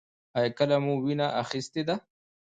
[0.37, 1.95] ایا کله مو وینه اخیستې ده؟